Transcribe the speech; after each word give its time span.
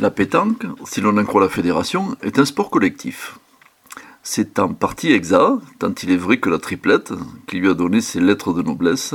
La 0.00 0.10
pétanque, 0.10 0.64
si 0.86 1.02
l'on 1.02 1.18
en 1.18 1.24
croit 1.26 1.42
la 1.42 1.50
fédération, 1.50 2.16
est 2.22 2.38
un 2.38 2.46
sport 2.46 2.70
collectif. 2.70 3.38
C'est 4.22 4.58
en 4.58 4.72
partie 4.72 5.12
exact, 5.12 5.58
tant 5.78 5.92
il 6.02 6.10
est 6.10 6.16
vrai 6.16 6.40
que 6.40 6.48
la 6.48 6.58
triplette, 6.58 7.12
qui 7.46 7.58
lui 7.58 7.68
a 7.68 7.74
donné 7.74 8.00
ses 8.00 8.18
lettres 8.18 8.54
de 8.54 8.62
noblesse, 8.62 9.14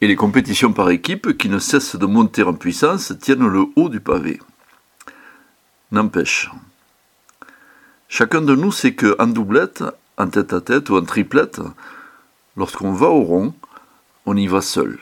et 0.00 0.06
les 0.06 0.14
compétitions 0.14 0.72
par 0.72 0.90
équipe, 0.90 1.36
qui 1.36 1.48
ne 1.48 1.58
cessent 1.58 1.96
de 1.96 2.06
monter 2.06 2.44
en 2.44 2.54
puissance, 2.54 3.12
tiennent 3.20 3.48
le 3.48 3.64
haut 3.74 3.88
du 3.88 3.98
pavé. 3.98 4.38
N'empêche, 5.90 6.48
chacun 8.08 8.40
de 8.40 8.54
nous 8.54 8.70
sait 8.70 8.94
que 8.94 9.16
en 9.18 9.26
doublette, 9.26 9.82
en 10.16 10.28
tête 10.28 10.52
à 10.52 10.60
tête 10.60 10.90
ou 10.90 10.96
en 10.96 11.02
triplette, 11.02 11.60
lorsqu'on 12.56 12.92
va 12.92 13.08
au 13.08 13.22
rond, 13.22 13.52
on 14.26 14.36
y 14.36 14.46
va 14.46 14.60
seul. 14.60 14.96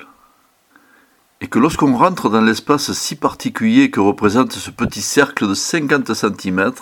Et 1.43 1.49
que 1.49 1.59
lorsqu'on 1.59 1.97
rentre 1.97 2.31
dans 2.31 2.41
l'espace 2.41 2.93
si 2.93 3.17
particulier 3.17 3.91
que 3.91 3.99
représente 3.99 4.53
ce 4.53 4.71
petit 4.71 5.03
cercle 5.03 5.49
de 5.49 5.55
50 5.55 6.15
cm, 6.15 6.73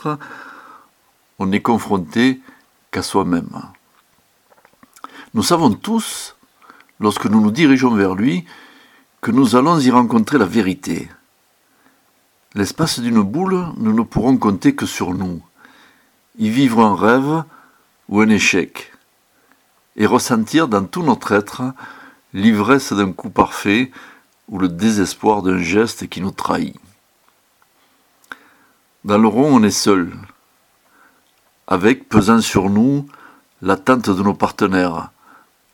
on 1.38 1.46
n'est 1.46 1.62
confronté 1.62 2.42
qu'à 2.90 3.00
soi-même. 3.00 3.62
Nous 5.32 5.42
savons 5.42 5.72
tous, 5.72 6.36
lorsque 7.00 7.24
nous 7.24 7.40
nous 7.40 7.50
dirigeons 7.50 7.94
vers 7.94 8.14
lui, 8.14 8.44
que 9.22 9.30
nous 9.30 9.56
allons 9.56 9.78
y 9.78 9.90
rencontrer 9.90 10.36
la 10.36 10.44
vérité. 10.44 11.08
L'espace 12.54 13.00
d'une 13.00 13.22
boule, 13.22 13.64
nous 13.78 13.94
ne 13.94 14.02
pourrons 14.02 14.36
compter 14.36 14.74
que 14.74 14.84
sur 14.84 15.14
nous, 15.14 15.42
y 16.38 16.50
vivre 16.50 16.84
un 16.84 16.94
rêve 16.94 17.44
ou 18.10 18.20
un 18.20 18.28
échec, 18.28 18.92
et 19.96 20.04
ressentir 20.04 20.68
dans 20.68 20.84
tout 20.84 21.02
notre 21.02 21.32
être 21.32 21.62
l'ivresse 22.34 22.92
d'un 22.92 23.12
coup 23.12 23.30
parfait 23.30 23.90
ou 24.50 24.58
le 24.58 24.68
désespoir 24.68 25.42
d'un 25.42 25.58
geste 25.58 26.08
qui 26.08 26.20
nous 26.20 26.32
trahit. 26.32 26.76
Dans 29.04 29.16
le 29.16 29.28
rond, 29.28 29.54
on 29.54 29.62
est 29.62 29.70
seul, 29.70 30.12
avec 31.66 32.08
pesant 32.08 32.40
sur 32.40 32.68
nous 32.68 33.06
l'attente 33.62 34.10
de 34.10 34.22
nos 34.22 34.34
partenaires, 34.34 35.10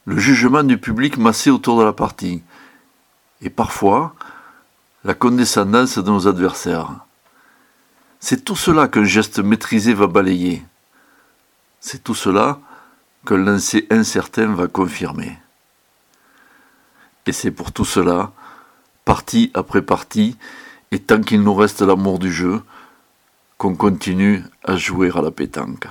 le 0.05 0.19
jugement 0.19 0.63
du 0.63 0.79
public 0.79 1.17
massé 1.17 1.51
autour 1.51 1.79
de 1.81 1.85
la 1.85 1.93
partie, 1.93 2.43
et 3.41 3.51
parfois 3.51 4.15
la 5.05 5.15
condescendance 5.15 5.99
de 5.99 6.11
nos 6.11 6.29
adversaires. 6.29 6.93
C'est 8.21 8.45
tout 8.45 8.57
cela 8.57 8.89
qu'un 8.89 9.05
geste 9.05 9.39
maîtrisé 9.39 9.95
va 9.95 10.07
balayer. 10.07 10.65
C'est 11.81 12.03
tout 12.03 12.15
cela 12.15 12.59
qu'un 13.25 13.37
lancer 13.37 13.87
incertain 13.91 14.53
va 14.55 14.69
confirmer. 14.69 15.39
Et 17.27 17.33
c'est 17.33 17.51
pour 17.51 17.73
tout 17.73 17.85
cela, 17.85 18.33
partie 19.07 19.51
après 19.55 19.81
partie, 19.81 20.37
et 20.91 20.99
tant 20.99 21.23
qu'il 21.23 21.41
nous 21.41 21.55
reste 21.55 21.81
l'amour 21.81 22.19
du 22.19 22.31
jeu, 22.31 22.61
qu'on 23.57 23.75
continue 23.75 24.45
à 24.63 24.77
jouer 24.77 25.11
à 25.15 25.23
la 25.23 25.31
pétanque. 25.31 25.87